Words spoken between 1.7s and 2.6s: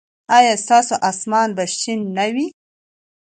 شین نه وي؟